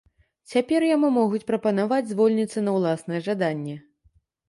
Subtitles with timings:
[0.53, 3.81] Цяпер яму могуць прапанаваць звольніцца на ўласнае жаданне.